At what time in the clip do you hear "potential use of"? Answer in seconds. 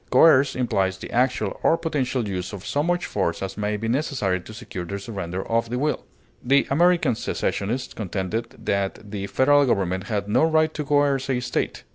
1.77-2.65